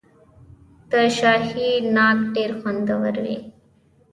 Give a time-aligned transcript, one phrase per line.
[0.91, 3.37] د شاهي ناک ډیر خوندور وي.